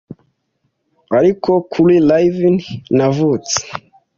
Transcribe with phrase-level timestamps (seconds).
[1.17, 2.57] Ariko kuri livin
[2.95, 3.57] 'Navutse